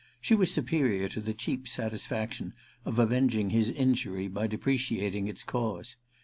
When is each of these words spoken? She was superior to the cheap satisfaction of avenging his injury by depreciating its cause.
She 0.19 0.33
was 0.33 0.51
superior 0.51 1.07
to 1.09 1.21
the 1.21 1.31
cheap 1.31 1.67
satisfaction 1.67 2.53
of 2.85 2.97
avenging 2.97 3.51
his 3.51 3.69
injury 3.69 4.27
by 4.27 4.47
depreciating 4.47 5.27
its 5.27 5.43
cause. 5.43 5.95